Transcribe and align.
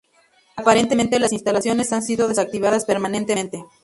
Aparentemente 0.55 1.19
las 1.19 1.31
instalaciones 1.31 1.93
han 1.93 2.01
sido 2.01 2.27
desactivadas 2.27 2.85
permanentemente. 2.85 3.65